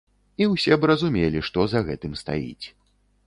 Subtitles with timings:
[0.43, 2.65] І ўсе б разумелі, што за гэтым стаіць.